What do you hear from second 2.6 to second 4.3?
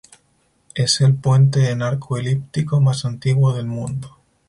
más antiguo del mundo.